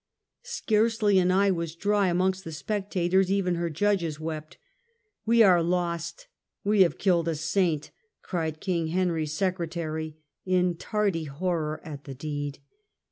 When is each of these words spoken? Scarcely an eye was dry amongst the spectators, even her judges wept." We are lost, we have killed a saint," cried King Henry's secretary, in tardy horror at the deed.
Scarcely 0.41 1.19
an 1.19 1.29
eye 1.29 1.51
was 1.51 1.75
dry 1.75 2.07
amongst 2.07 2.43
the 2.43 2.51
spectators, 2.51 3.29
even 3.31 3.53
her 3.53 3.69
judges 3.69 4.19
wept." 4.19 4.57
We 5.27 5.43
are 5.43 5.61
lost, 5.61 6.25
we 6.63 6.81
have 6.81 6.97
killed 6.97 7.27
a 7.27 7.35
saint," 7.35 7.91
cried 8.23 8.59
King 8.59 8.87
Henry's 8.87 9.37
secretary, 9.37 10.17
in 10.43 10.73
tardy 10.77 11.25
horror 11.25 11.81
at 11.85 12.05
the 12.05 12.15
deed. 12.15 12.57